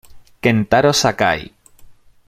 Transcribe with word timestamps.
Kentaro 0.43 0.91
Sakai 0.97 1.41